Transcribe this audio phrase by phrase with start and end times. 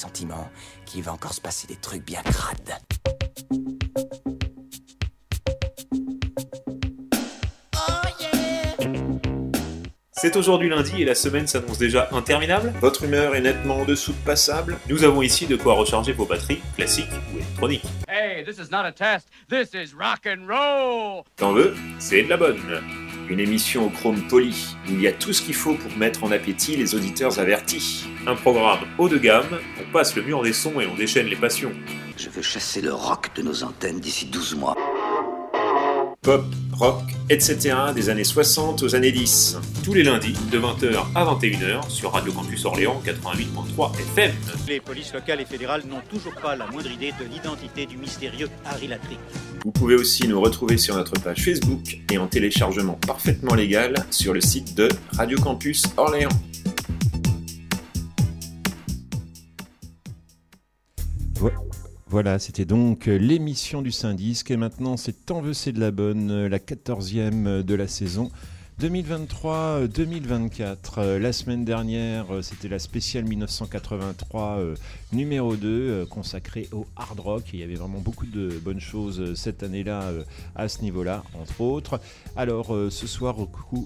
[0.00, 0.48] pressentiment
[0.86, 2.78] qu'il va encore se passer des trucs bien crades.
[10.12, 12.72] C'est aujourd'hui lundi et la semaine s'annonce déjà interminable.
[12.80, 14.78] Votre humeur est nettement en dessous de passable.
[14.88, 17.84] Nous avons ici de quoi recharger vos batteries, classiques ou électroniques.
[18.08, 21.24] Hey, this is not a test, this is rock and roll.
[21.36, 23.09] T'en veux C'est de la bonne.
[23.30, 26.24] Une émission au chrome poli, où il y a tout ce qu'il faut pour mettre
[26.24, 28.04] en appétit les auditeurs avertis.
[28.26, 31.36] Un programme haut de gamme, on passe le mur des sons et on déchaîne les
[31.36, 31.70] passions.
[32.16, 34.76] Je veux chasser le rock de nos antennes d'ici 12 mois.
[36.22, 36.44] Pop,
[36.80, 37.76] rock, etc.
[37.94, 39.58] des années 60 aux années 10.
[39.84, 44.32] Tous les lundis, de 20h à 21h, sur Radio Campus Orléans 88.3 FM.
[44.66, 48.48] Les polices locales et fédérales n'ont toujours pas la moindre idée de l'identité du mystérieux
[48.64, 49.18] Harry Latrick.
[49.62, 54.32] Vous pouvez aussi nous retrouver sur notre page Facebook et en téléchargement parfaitement légal sur
[54.32, 56.30] le site de Radio Campus Orléans.
[62.10, 64.50] Voilà, c'était donc euh, l'émission du Syndic.
[64.50, 68.32] Et maintenant, c'est Tant c'est de la bonne, euh, la 14e de la saison
[68.80, 71.18] 2023-2024.
[71.18, 74.60] La semaine dernière, euh, c'était la spéciale 1983
[75.12, 77.44] numéro 2 consacrée au hard rock.
[77.52, 80.12] il y avait vraiment beaucoup de bonnes choses cette année-là
[80.56, 82.00] à ce niveau-là, entre autres.
[82.36, 83.36] Alors, ce soir,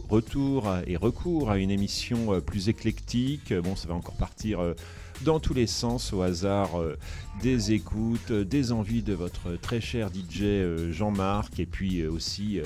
[0.09, 3.53] retour et recours à une émission plus éclectique.
[3.53, 4.75] Bon, ça va encore partir
[5.23, 6.97] dans tous les sens au hasard euh,
[7.43, 12.61] des écoutes, euh, des envies de votre très cher DJ euh, Jean-Marc et puis aussi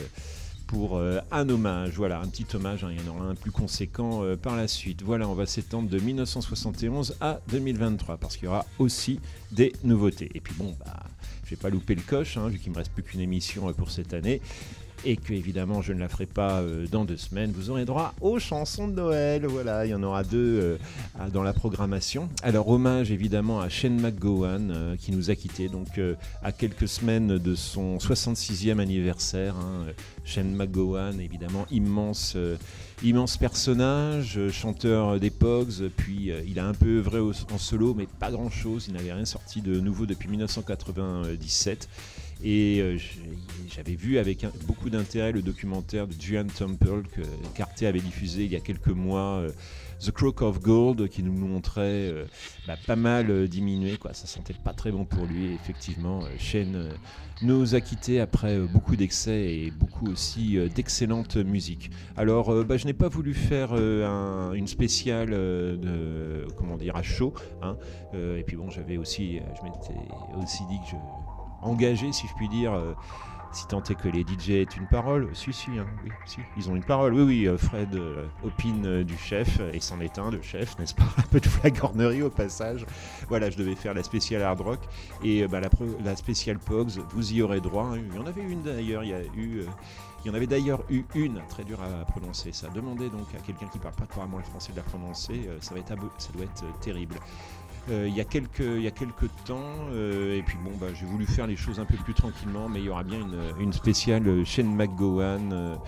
[0.69, 1.01] pour
[1.33, 1.95] un hommage.
[1.97, 5.03] Voilà, un petit hommage, hein, il y en aura un plus conséquent par la suite.
[5.03, 9.19] Voilà, on va s'étendre de 1971 à 2023 parce qu'il y aura aussi
[9.51, 10.31] des nouveautés.
[10.35, 11.03] Et puis bon, bah,
[11.45, 13.91] je vais pas louper le coche, hein, vu qu'il me reste plus qu'une émission pour
[13.91, 14.41] cette année
[15.05, 18.15] et que évidemment je ne la ferai pas euh, dans deux semaines, vous aurez droit
[18.21, 19.47] aux chansons de Noël.
[19.47, 20.79] Voilà, il y en aura deux
[21.19, 22.29] euh, dans la programmation.
[22.43, 26.01] Alors hommage évidemment à Shane McGowan euh, qui nous a quittés donc
[26.43, 29.55] à quelques semaines de son 66e anniversaire.
[29.57, 29.87] Hein.
[30.25, 32.37] Shane McGowan, évidemment immense
[33.03, 38.31] immense personnage, chanteur des Pogs, puis il a un peu œuvré en solo, mais pas
[38.31, 38.87] grand chose.
[38.89, 41.89] Il n'avait rien sorti de nouveau depuis 1997.
[42.43, 42.97] Et euh,
[43.69, 47.23] j'avais vu avec beaucoup d'intérêt le documentaire de Julian Temple que
[47.55, 49.41] Carter avait diffusé il y a quelques mois.
[49.41, 49.51] Euh,
[50.01, 52.25] The Crook of Gold qui nous montrait euh,
[52.69, 54.15] bah, pas mal diminué, quoi.
[54.15, 55.53] ça sentait pas très bon pour lui.
[55.55, 56.91] effectivement, Shane
[57.43, 61.91] nous a quittés après beaucoup d'excès et beaucoup aussi d'excellente musique.
[62.17, 65.31] Alors, bah, je n'ai pas voulu faire une spéciale
[66.57, 67.35] comment dire, à chaud.
[67.61, 67.77] Hein.
[68.15, 70.01] et puis bon, j'avais aussi, je m'étais
[70.41, 70.97] aussi dit que je
[71.63, 72.73] engagé, si je puis dire.
[72.73, 72.95] Euh,
[73.51, 76.69] si tant est que les DJ aient une parole, si, si, hein, oui, si, ils
[76.69, 77.15] ont une parole.
[77.15, 80.95] Oui, oui, euh, Fred euh, opine du chef, et c'en est un, de chef, n'est-ce
[80.95, 81.05] pas?
[81.17, 82.85] Un peu de flagornerie au passage.
[83.29, 84.81] Voilà, je devais faire la spéciale hard rock,
[85.25, 85.71] et bah, la,
[86.05, 87.85] la, spéciale Pogs, vous y aurez droit.
[87.85, 88.03] Hein.
[88.11, 89.63] Il y en avait une d'ailleurs, il y a eu.
[90.25, 92.67] Il y en avait d'ailleurs eu une, très dur à prononcer ça.
[92.75, 95.81] Demandez donc à quelqu'un qui parle pas couramment le français de la prononcer, ça, va
[95.81, 97.15] être ça doit être terrible.
[97.91, 98.59] Euh, il, y a quelques,
[99.47, 99.63] temps.
[99.93, 102.81] Euh, et puis bon, bah, j'ai voulu faire les choses un peu plus tranquillement, mais
[102.81, 103.19] il y aura bien
[103.59, 105.79] une, spéciale Shane McGowan.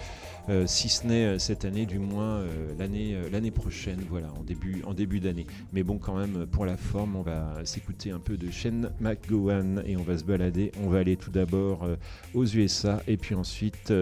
[0.49, 2.43] Euh, si ce n'est cette année, du moins
[2.79, 5.47] l'année l'année prochaine, voilà, en début, en début d'année.
[5.73, 9.83] Mais bon, quand même, pour la forme, on va s'écouter un peu de Shane McGowan
[9.87, 10.73] et on va se balader.
[10.83, 11.87] On va aller tout d'abord
[12.35, 13.93] aux USA et puis ensuite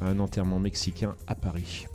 [0.00, 1.86] à un enterrement mexicain à Paris.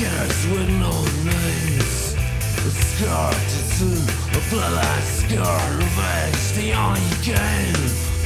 [0.00, 0.92] Killers with no
[1.28, 2.14] names.
[2.16, 4.00] A scar tattoo,
[4.36, 8.19] a bloodline scar, revenge, the only game.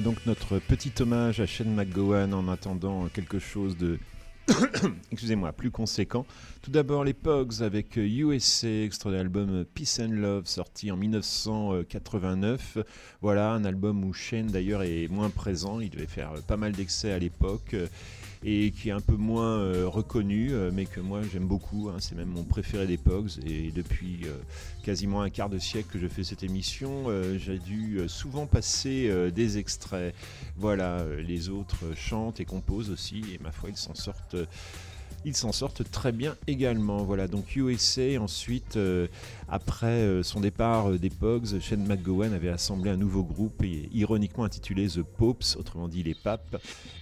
[0.00, 3.98] Donc notre petit hommage à Shane McGowan en attendant quelque chose de
[5.12, 6.24] excusez-moi, plus conséquent.
[6.62, 12.78] Tout d'abord les Pogs avec USA, extrait de l'album Peace and Love sorti en 1989.
[13.20, 17.10] Voilà, un album où Shane d'ailleurs est moins présent, il devait faire pas mal d'excès
[17.10, 17.74] à l'époque
[18.44, 21.88] et qui est un peu moins euh, reconnu, euh, mais que moi j'aime beaucoup.
[21.88, 21.96] hein.
[21.98, 24.36] C'est même mon préféré des Pogs et depuis euh,
[24.82, 29.10] quasiment un quart de siècle que je fais cette émission, euh, j'ai dû souvent passer
[29.32, 30.14] des extraits.
[30.56, 34.36] Voilà, les autres chantent et composent aussi, et ma foi, ils s'en sortent
[35.24, 37.02] ils s'en sortent très bien également.
[37.02, 39.06] Voilà, donc USA, ensuite, euh,
[39.48, 43.88] après euh, son départ euh, des Pogs, Shane McGowan avait assemblé un nouveau groupe, et,
[43.92, 46.60] ironiquement intitulé The Popes, autrement dit les papes.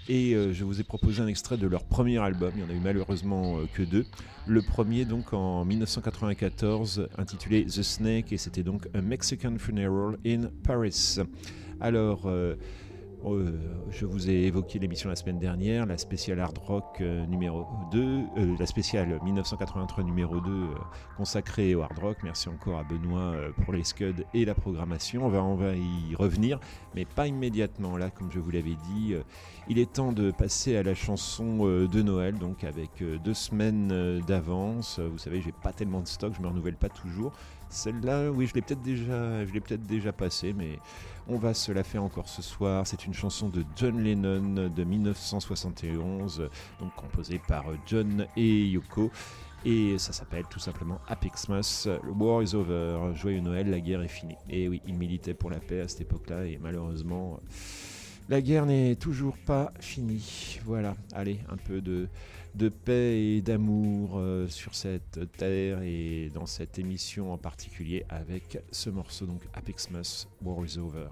[0.08, 2.76] Et je vous ai proposé un extrait de leur premier album, il n'y en a
[2.76, 4.06] eu malheureusement que deux.
[4.46, 10.42] Le premier donc en 1994, intitulé The Snake, et c'était donc A Mexican Funeral in
[10.62, 11.16] Paris.
[11.80, 12.30] Alors,
[13.34, 13.58] euh,
[13.90, 18.00] je vous ai évoqué l'émission la semaine dernière, la spéciale Hard Rock euh, numéro 2,
[18.00, 20.66] euh, la spéciale 1983 numéro 2 euh,
[21.16, 22.18] consacrée au Hard Rock.
[22.22, 25.26] Merci encore à Benoît pour les scuds et la programmation.
[25.26, 26.60] On va, y revenir,
[26.94, 27.96] mais pas immédiatement.
[27.96, 29.14] Là, comme je vous l'avais dit,
[29.68, 34.98] il est temps de passer à la chanson de Noël, donc avec deux semaines d'avance.
[34.98, 37.32] Vous savez, j'ai pas tellement de stock, je me renouvelle pas toujours.
[37.68, 40.78] Celle-là, oui, je l'ai peut-être déjà, je l'ai peut-être déjà passée, mais
[41.28, 42.86] on va se la faire encore ce soir.
[42.86, 46.48] C'est une chanson de John Lennon de 1971, euh,
[46.80, 49.10] donc composée par John et Yoko.
[49.64, 51.00] Et ça s'appelle tout simplement.
[51.08, 53.12] Le war is over.
[53.14, 54.36] Joyeux Noël, la guerre est finie.
[54.48, 57.40] Et oui, il militait pour la paix à cette époque-là, et malheureusement,
[58.28, 60.58] la guerre n'est toujours pas finie.
[60.64, 62.08] Voilà, allez, un peu de,
[62.68, 68.90] paix et d'amour euh, sur cette terre et dans cette émission en particulier avec ce
[68.90, 71.08] morceau, donc Happy Xmas, War is over.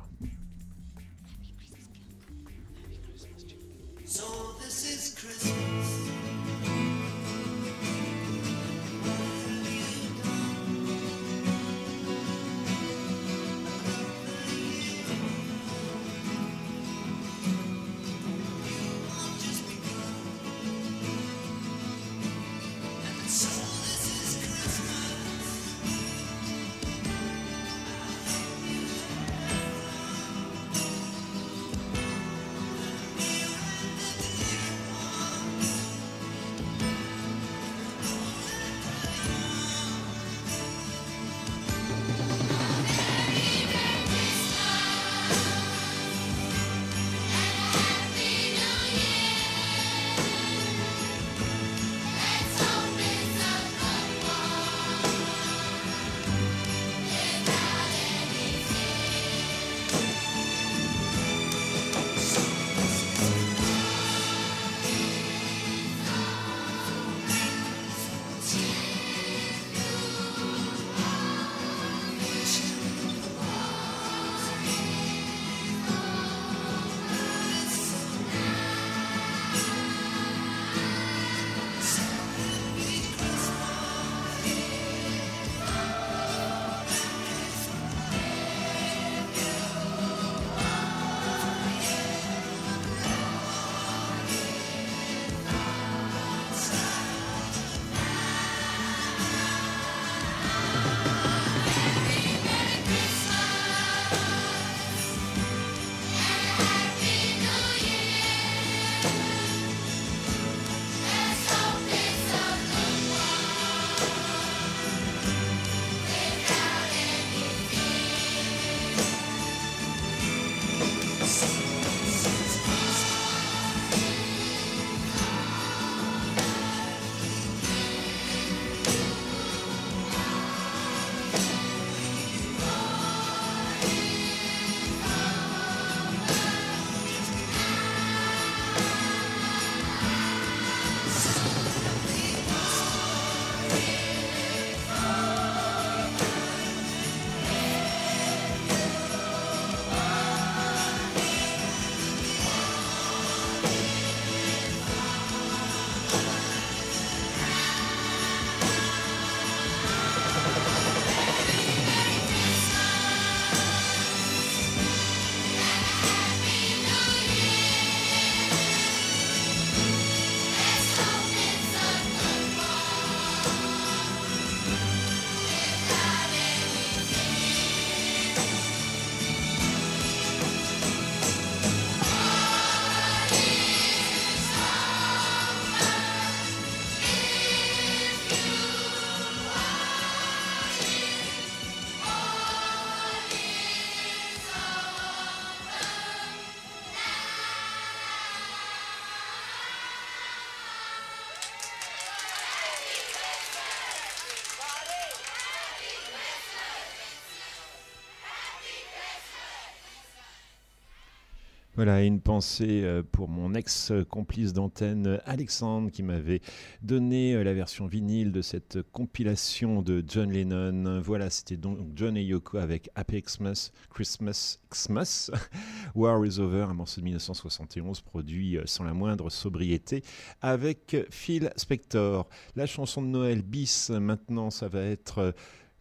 [211.77, 216.41] Voilà, une pensée euh, pour mon ex-complice d'antenne Alexandre qui m'avait
[216.83, 221.01] donné euh, la version vinyle de cette compilation de John Lennon.
[221.01, 225.33] Voilà, c'était donc John et Yoko avec Happy Xmas, Christmas, Xmas,
[225.97, 230.05] War is Over, un morceau de 1971 produit euh, sans la moindre sobriété
[230.43, 232.29] avec Phil Spector.
[232.55, 235.35] La chanson de Noël bis, maintenant ça va être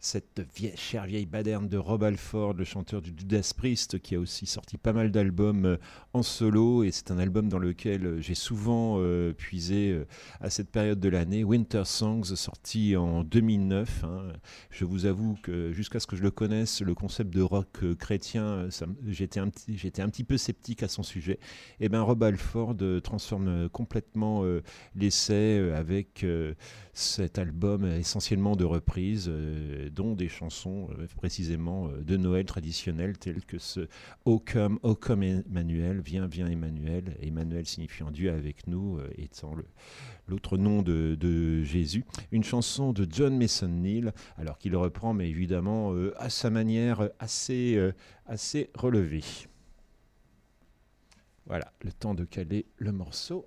[0.04, 4.20] cette vieille, chère vieille baderne de Rob Alford, le chanteur du Judas Priest, qui a
[4.20, 5.76] aussi sorti pas mal d'albums euh,
[6.12, 9.98] en solo, et c'est un album dans lequel euh, j'ai souvent euh, puisé
[10.40, 11.42] à cette période de l'année.
[11.42, 14.04] Winter Songs, sorti en 2009.
[14.04, 14.32] Hein.
[14.70, 18.68] Je vous avoue que jusqu'à ce que je le connaisse, le concept de rock chrétien,
[19.06, 21.38] j'étais un, petit, un petit peu sceptique à son sujet.
[21.80, 24.44] Et bien Rob Alford transforme complètement
[24.94, 26.26] l'essai avec
[26.92, 29.30] cet album essentiellement de reprises
[29.94, 33.88] dont des chansons euh, précisément euh, de Noël traditionnelles telles que ce
[34.24, 39.54] O come, O come Emmanuel, viens, viens Emmanuel, Emmanuel signifiant Dieu avec nous, euh, étant
[40.26, 42.04] l'autre nom de, de, Jésus.
[42.32, 47.78] Une chanson de John Mason Neal, alors qu'il reprend, mais évidemment à sa manière assez,
[48.26, 49.22] assez relevée.
[51.46, 53.46] Voilà, le temps de caler le morceau.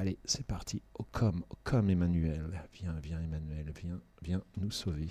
[0.00, 0.80] Allez, c'est parti.
[0.94, 2.62] Au comme, au comme Emmanuel.
[2.72, 5.08] Viens, viens Emmanuel, viens, viens nous sauver.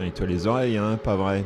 [0.00, 1.44] Ça nettoie les oreilles, hein, pas vrai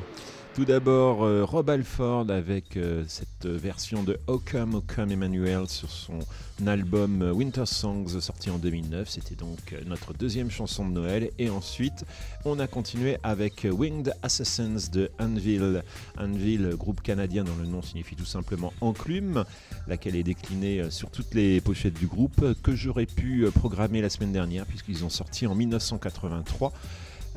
[0.55, 6.21] tout d'abord, euh, Rob Alford avec euh, cette version de Ockham Ockham Emmanuel sur son
[6.65, 9.09] album Winter Songs sorti en 2009.
[9.09, 11.31] C'était donc notre deuxième chanson de Noël.
[11.41, 12.05] Et ensuite,
[12.45, 15.83] on a continué avec Winged Assassins de Anvil.
[16.17, 19.45] Anvil, groupe canadien dont le nom signifie tout simplement enclume,
[19.89, 24.09] laquelle est déclinée euh, sur toutes les pochettes du groupe, que j'aurais pu programmer la
[24.09, 26.73] semaine dernière puisqu'ils ont sorti en 1983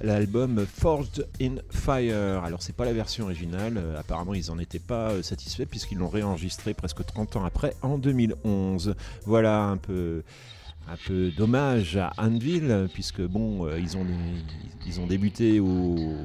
[0.01, 2.43] l'album Forged in Fire.
[2.43, 5.97] Alors c'est pas la version originale, euh, apparemment ils en étaient pas euh, satisfaits puisqu'ils
[5.97, 8.95] l'ont réenregistré presque 30 ans après en 2011.
[9.25, 10.23] Voilà un peu
[10.89, 13.97] un peu dommage à Anvil puisque bon euh, ils
[14.99, 16.15] ont débuté au,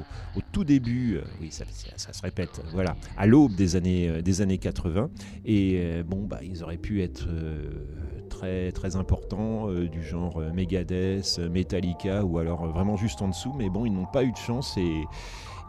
[0.51, 4.57] tout début euh, oui ça, se répète voilà à l'aube des années euh, des années
[4.57, 5.09] 80
[5.45, 7.27] et bon bah ils auraient pu être
[8.29, 13.85] très très importants du genre Megadeth, Metallica ou alors vraiment juste en dessous mais bon
[13.85, 15.03] ils n'ont pas eu de chance et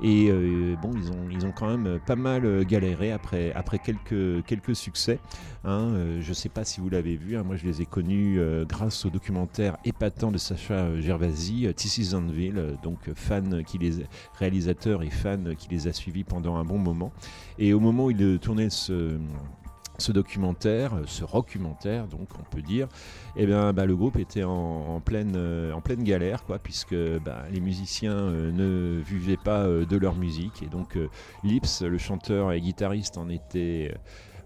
[0.02, 3.78] et euh, bon, ils ont, ils ont quand même pas mal euh, galéré après, après
[3.78, 5.18] quelques, quelques succès.
[5.64, 5.92] hein.
[5.94, 8.38] Euh, je ne sais pas si vous l'avez vu, hein, moi je les ai connus
[8.38, 13.08] euh, grâce au documentaire épatant de Sacha euh, Gervasi, euh, This is Anvil, euh, donc
[13.08, 14.04] euh, fan qui les,
[14.38, 17.12] réalisateur et fan qui les a suivis pendant un bon moment.
[17.58, 19.18] Et au moment où il tournait ce
[19.98, 22.88] ce documentaire, euh, ce rockumentaire, donc on peut dire,
[23.36, 28.52] eh bien, bah, le groupe était en, euh, pleine galère, puisque bah, les musiciens euh,
[28.52, 30.62] ne vivaient pas de leur musique.
[30.62, 30.98] Et donc,
[31.42, 33.94] Lips, le chanteur et guitariste, en était,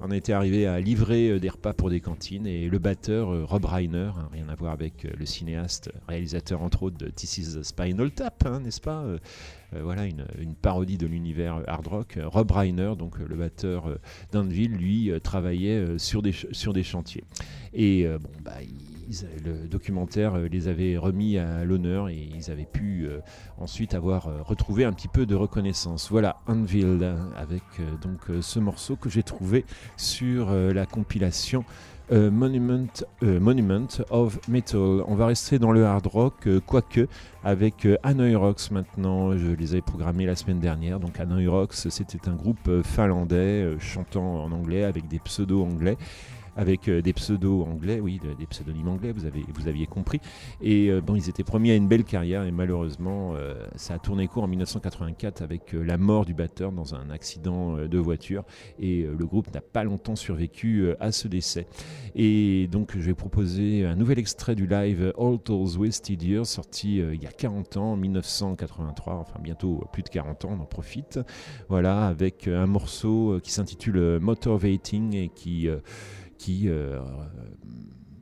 [0.00, 2.46] euh, en était arrivé à livrer euh, des repas pour des cantines.
[2.46, 6.62] Et le batteur, euh, Rob Reiner, hein, rien à voir avec euh, le cinéaste, réalisateur
[6.62, 9.04] entre autres de This is Spinal Tap, hein, n'est-ce pas
[9.82, 10.24] voilà une,
[10.62, 12.18] parodie de l'univers hard rock.
[12.24, 13.98] Rob Reiner, donc le batteur
[14.32, 16.32] d'Anvil, lui travaillait sur, des,
[16.82, 17.24] chantiers.
[17.74, 18.54] Et bon, bah,
[19.44, 23.20] le documentaire euh, les avait remis à l'honneur et ils avaient pu euh,
[23.58, 26.10] ensuite avoir euh, retrouvé un petit peu de reconnaissance.
[26.10, 27.62] Voilà, Anvil, avec
[28.02, 29.64] donc ce morceau que j'ai trouvé
[29.96, 31.64] sur la compilation.
[32.10, 32.86] Monument,
[33.20, 35.02] Monument of Metal.
[35.06, 37.06] On va rester dans le hard rock, quoique,
[37.44, 39.36] avec Hanoi Rocks maintenant.
[39.36, 41.00] Je les avais programmés la semaine dernière.
[41.00, 45.98] Donc Hanoi Rocks, c'était un groupe finlandais chantant en anglais avec des pseudos anglais.
[46.58, 50.20] Avec euh, des pseudos anglais, oui, de- des pseudonymes anglais, vous, avez, vous aviez compris.
[50.60, 53.98] Et euh, bon, ils étaient promis à une belle carrière et malheureusement, euh, ça a
[54.00, 58.42] tourné court en 1984 avec la mort du batteur dans un accident de voiture.
[58.80, 61.68] Et le groupe n'a pas longtemps survécu à ce décès.
[62.16, 66.96] Et donc, je vais proposer un nouvel extrait du live All Those Wasted Years, sorti
[66.96, 70.66] il y a 40 ans, en 1983, enfin bientôt plus de 40 ans, on en
[70.66, 71.20] profite.
[71.68, 75.68] Voilà, avec un morceau qui s'intitule euh, Motivating et qui,
[76.38, 77.03] qui euh, euh,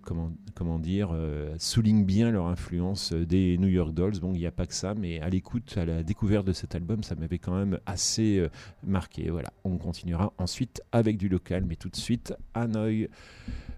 [0.03, 4.19] comment, comment dire, euh, souligne bien leur influence des New York Dolls.
[4.21, 6.75] Bon, il n'y a pas que ça, mais à l'écoute, à la découverte de cet
[6.75, 8.45] album, ça m'avait quand même assez
[8.83, 9.31] marqué.
[9.31, 13.09] Voilà, on continuera ensuite avec du local, mais tout de suite, Hanoi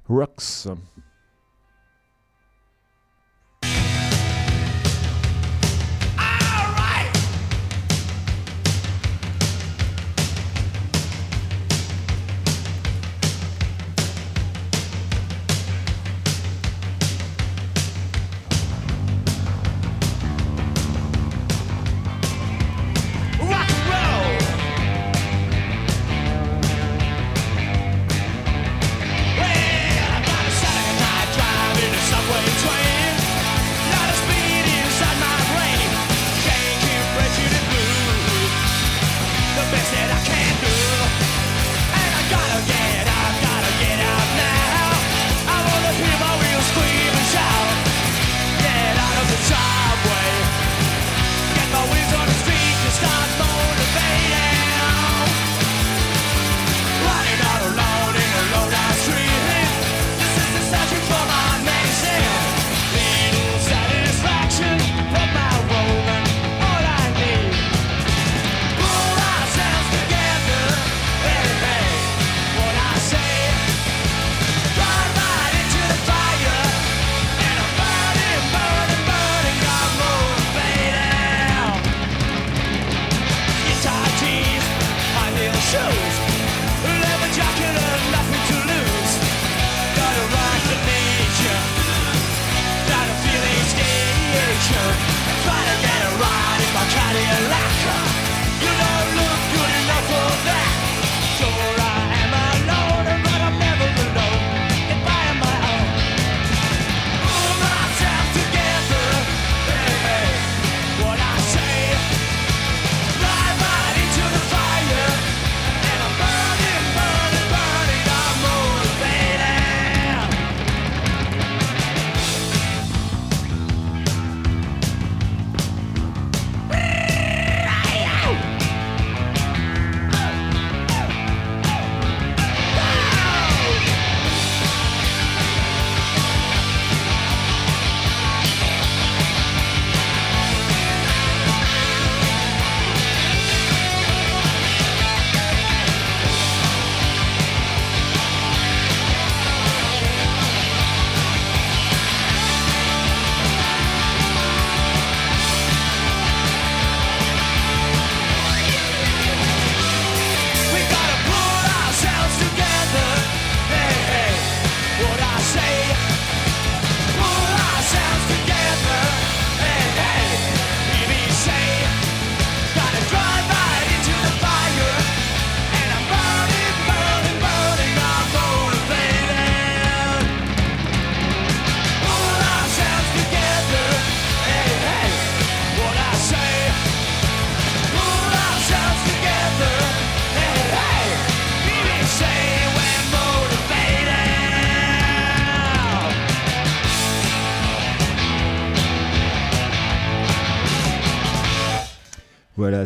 [0.08, 0.68] Rocks.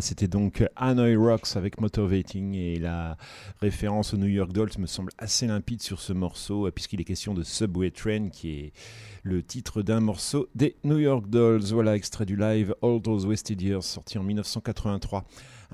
[0.03, 3.15] C'était donc Hanoi Rocks avec Motivating et la
[3.61, 7.05] référence aux New York Dolls me semble assez limpide sur ce morceau euh, puisqu'il est
[7.05, 8.73] question de Subway Train qui est
[9.23, 11.63] le titre d'un morceau des New York Dolls.
[11.71, 15.23] Voilà, extrait du live All Those Wasted Years sorti en 1983.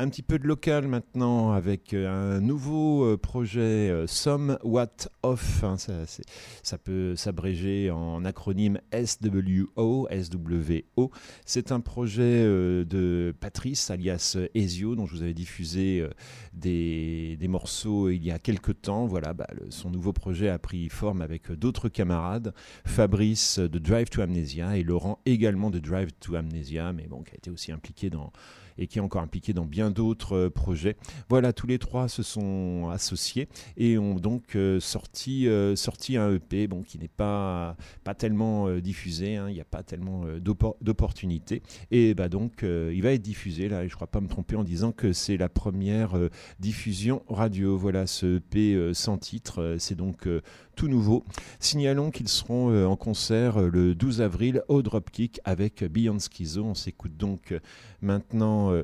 [0.02, 5.62] Un petit peu de local maintenant avec euh, un nouveau euh, projet euh, Somewhat Off.
[5.66, 10.08] hein, ça, peut s'abréger en acronyme SWO.
[10.10, 11.12] SWO.
[11.46, 16.08] C'est un projet de Patrice alias Ezio dont je vous avais diffusé
[16.54, 19.06] des, morceaux il y a quelques temps.
[19.06, 22.54] Voilà, bah, son nouveau projet a pris forme avec d'autres camarades.
[22.86, 27.32] Fabrice de Drive to Amnesia et Laurent également de Drive to Amnesia, mais bon, qui
[27.34, 28.32] a été aussi impliqué dans
[28.80, 30.96] et qui est encore impliqué dans bien d'autres euh, projets.
[31.30, 36.34] Voilà, tous les trois se sont associés et ont donc euh, sorti, euh, sorti un
[36.34, 40.78] EP bon, qui n'est pas, pas tellement diffusé, hein, il n'y a pas tellement d'oppor-
[40.82, 41.62] d'opportunités.
[41.92, 44.64] Et bah donc, il va être diffusé, là, je ne crois pas me tromper en
[44.64, 46.18] disant que c'est la première
[46.60, 47.78] diffusion radio.
[47.78, 50.28] Voilà, ce EP sans titre, c'est donc
[50.76, 51.26] tout nouveau.
[51.60, 56.64] Signalons qu'ils seront en concert le 12 avril au Dropkick avec Beyond Schizo.
[56.64, 57.54] On s'écoute donc
[58.02, 58.84] maintenant euh,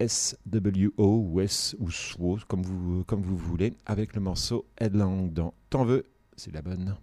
[0.00, 5.54] SWO ou S ou SWO, comme vous, comme vous voulez, avec le morceau Headlong dans
[5.70, 6.04] T'en veux,
[6.36, 6.96] c'est la bonne.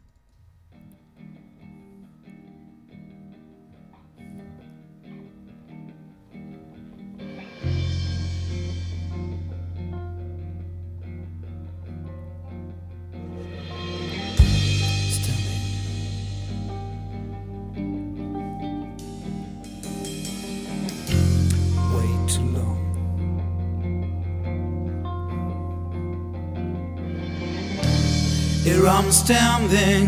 [29.12, 30.08] Standing,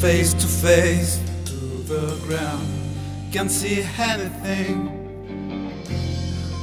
[0.00, 2.66] face to face to the ground.
[3.30, 4.90] Can't see anything.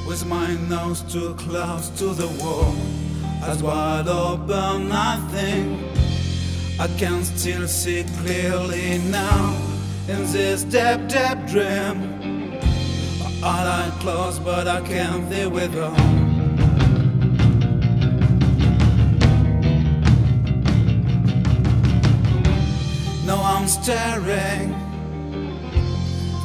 [0.08, 2.76] With my nose too close to the wall,
[3.44, 5.88] eyes wide open, nothing.
[6.80, 9.56] I can still see clearly now
[10.08, 12.60] in this deep, deep dream.
[13.44, 16.31] All I close, but I can't deal with them.
[23.72, 24.76] Staring.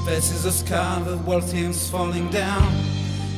[0.07, 2.73] Faces are sky, the world seems falling down.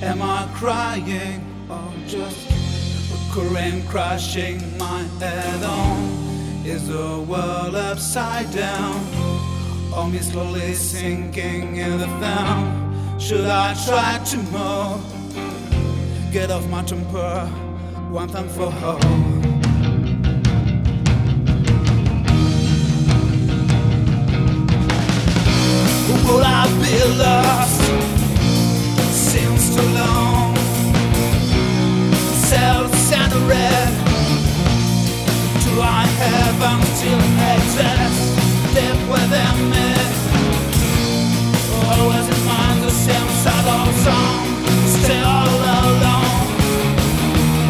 [0.03, 2.51] Am I crying or just
[3.11, 6.67] recurring, crashing my head on?
[6.67, 9.01] Is the world upside down?
[9.97, 13.19] Or me slowly sinking in the down?
[13.19, 16.33] Should I try to move?
[16.33, 17.47] Get off my temper,
[18.11, 19.48] one time for all.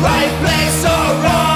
[0.01, 1.48] Right place or wrong.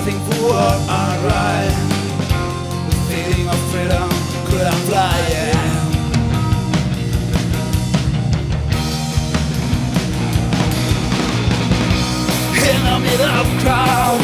[0.00, 0.54] nothing for
[0.88, 1.76] alright.
[2.88, 4.08] The feeling of freedom
[4.48, 5.16] could I fly.
[5.28, 5.68] Yeah.
[12.70, 14.22] In the middle of a crowd,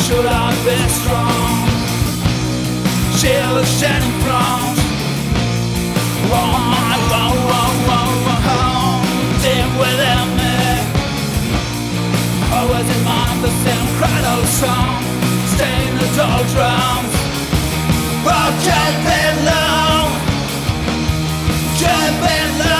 [0.00, 1.52] should I be strong?
[3.20, 4.60] Chill shining from.
[6.30, 6.46] Whoa,
[7.12, 8.08] whoa, whoa, whoa,
[8.48, 9.04] whoa.
[9.42, 10.56] Deep within me,
[12.56, 13.01] always
[13.42, 15.02] the same cradle song.
[15.54, 17.14] Stay in the doldrums.
[18.24, 20.08] Oh, can't be long.
[21.76, 22.71] Can't be long.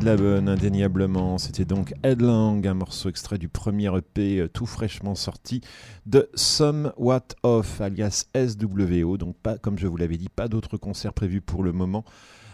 [0.00, 1.36] De la bonne, indéniablement.
[1.36, 5.60] C'était donc Headlong, un morceau extrait du premier EP euh, tout fraîchement sorti
[6.06, 9.18] de Somewhat Off, alias SWO.
[9.18, 12.04] Donc, pas, comme je vous l'avais dit, pas d'autres concerts prévus pour le moment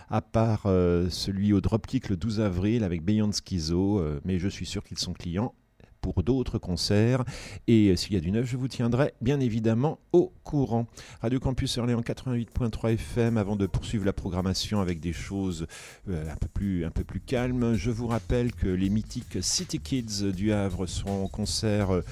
[0.08, 4.48] à part euh, celui au Dropkick le 12 avril avec Beyond Schizo, euh, mais je
[4.48, 5.52] suis sûr qu'ils sont clients
[6.12, 7.24] pour d'autres concerts.
[7.66, 10.86] Et s'il y a du neuf, je vous tiendrai bien évidemment au courant.
[11.20, 15.66] Radio Campus Orléans 88.3 FM, avant de poursuivre la programmation avec des choses
[16.08, 19.80] euh, un, peu plus, un peu plus calmes, je vous rappelle que les mythiques City
[19.80, 21.90] Kids du Havre seront en concert.
[21.92, 22.02] euh,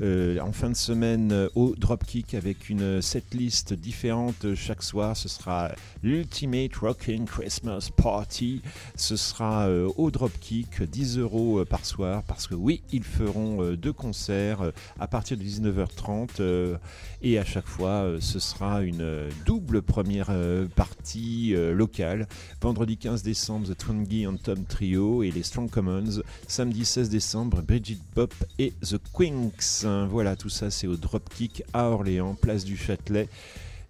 [0.00, 5.16] euh, en fin de semaine euh, au Dropkick avec une setlist différente chaque soir.
[5.16, 5.72] Ce sera
[6.02, 8.62] l'Ultimate Rocking Christmas Party.
[8.96, 13.92] Ce sera euh, au Dropkick, 10 euros par soir parce que oui, ils feront deux
[13.92, 16.76] concerts à partir de 19h30 euh,
[17.22, 20.30] et à chaque fois ce sera une double première
[20.74, 22.26] partie locale.
[22.60, 26.22] Vendredi 15 décembre, The Twingy and Tom Trio et les Strong Commons.
[26.48, 29.81] Samedi 16 décembre, Bridget Pop et The Quinks.
[29.84, 33.28] Voilà, tout ça c'est au Dropkick à Orléans, place du Châtelet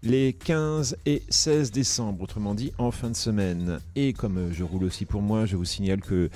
[0.02, 3.80] les 15 et 16 décembre, autrement dit en fin de semaine.
[3.94, 6.28] Et comme euh, je roule aussi pour moi, je vous signale que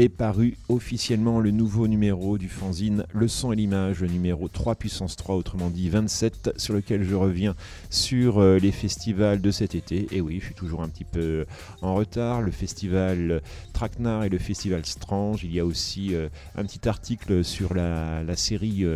[0.00, 5.14] est paru officiellement le nouveau numéro du fanzine Le son et l'image, numéro 3 puissance
[5.14, 7.54] 3, autrement dit 27, sur lequel je reviens
[7.90, 10.08] sur euh, les festivals de cet été.
[10.10, 11.44] Et oui, je suis toujours un petit peu
[11.82, 12.40] en retard.
[12.40, 13.42] Le festival
[13.74, 15.44] Traquenard et le festival Strange.
[15.44, 18.86] Il y a aussi euh, un petit article sur la série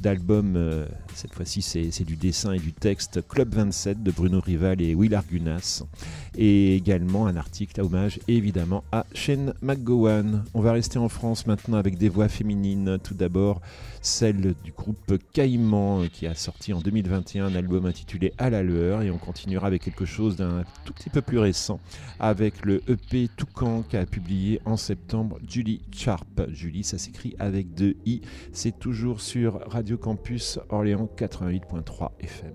[0.00, 4.80] d'albums, euh, cette fois-ci c'est du dessin et du texte, Club 27 de Bruno Rival
[4.80, 5.82] et Will Argunas.
[6.36, 10.44] Et également un article à hommage évidemment à Shane McGowan.
[10.54, 12.98] On va rester en France maintenant avec des voix féminines.
[13.02, 13.60] Tout d'abord
[14.00, 18.62] celle du groupe Caïman euh, qui a sorti en 2021 un album intitulé À la
[18.62, 21.80] lueur et on continuera avec quelque chose d'un tout petit peu plus récent
[22.18, 26.42] avec le EP Toucan qu'a publié en septembre Julie Sharp.
[26.48, 28.22] Julie ça s'écrit avec deux i.
[28.52, 32.54] C'est toujours sur Radio Campus Orléans 88.3 FM.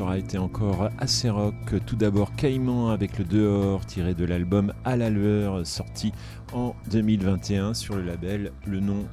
[0.00, 1.54] Aura été encore assez rock.
[1.86, 6.12] Tout d'abord, Caïman avec le dehors, tiré de l'album À la lueur, sorti
[6.52, 9.04] en 2021 sur le label Le Nom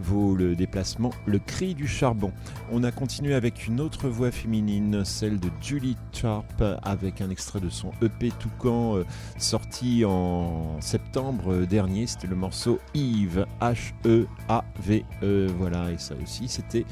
[0.00, 2.32] vaut le déplacement Le Cri du Charbon.
[2.70, 7.60] On a continué avec une autre voix féminine, celle de Julie Sharp, avec un extrait
[7.60, 9.04] de son EP Toucan euh,
[9.38, 12.06] sorti en septembre dernier.
[12.06, 15.46] C'était le morceau Yves, H-E-A-V-E.
[15.58, 16.84] Voilà, et ça aussi, c'était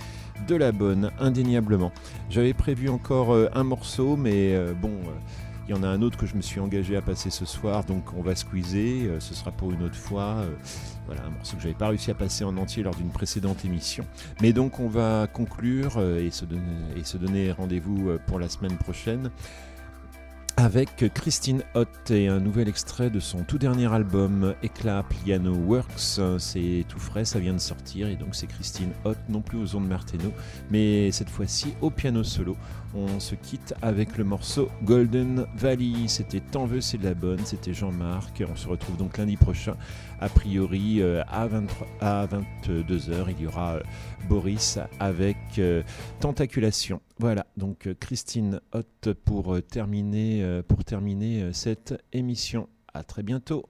[0.47, 1.93] de la bonne, indéniablement.
[2.31, 4.91] J'avais prévu encore euh, un morceau, mais euh, bon.
[4.91, 5.13] euh,
[5.67, 7.85] il y en a un autre que je me suis engagé à passer ce soir,
[7.85, 9.17] donc on va squeezer.
[9.19, 10.45] ce sera pour une autre fois.
[11.07, 14.05] voilà, un morceau que j'avais pas réussi à passer en entier lors d'une précédente émission.
[14.43, 19.31] Mais donc on va conclure et se donner, rendez-vous pour la semaine prochaine
[20.57, 26.21] avec Christine Hott et un nouvel extrait de son tout dernier album Éclat Piano Works.
[26.39, 29.75] C'est tout frais, ça vient de sortir et donc c'est Christine Hott, non plus aux
[29.77, 30.33] ondes Marteno,
[30.71, 32.57] mais cette fois-ci au piano solo.
[32.97, 36.07] On se quitte avec le morceau Golden Valley.
[36.07, 38.45] C'était Tant veux, c'est de la bonne, c'était Jean-Marc.
[38.49, 39.75] On se retrouve donc lundi prochain,
[40.21, 43.27] a priori euh, à, 23 à 22h.
[43.37, 43.81] Il y aura euh,
[44.29, 45.83] Boris avec euh,
[46.21, 47.01] Tentaculation.
[47.19, 52.69] Voilà, donc euh, Christine Hott pour euh, terminer, euh, pour terminer euh, cette émission.
[52.93, 53.67] À très bientôt.